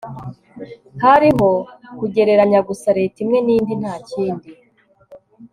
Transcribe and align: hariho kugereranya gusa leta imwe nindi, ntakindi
hariho 1.03 1.49
kugereranya 1.99 2.59
gusa 2.69 2.87
leta 2.97 3.17
imwe 3.23 3.39
nindi, 3.45 3.73
ntakindi 3.81 4.49